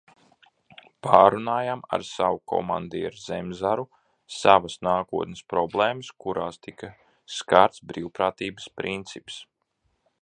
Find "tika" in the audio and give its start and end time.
6.69-6.91